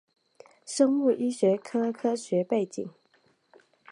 [0.65, 2.89] 生物医学科学背景